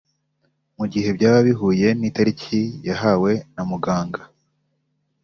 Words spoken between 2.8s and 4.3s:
yahawe na muganga